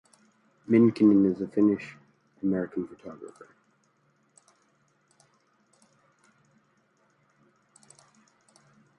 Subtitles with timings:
[0.67, 3.47] Minkkinen is a Finnish-American photographer.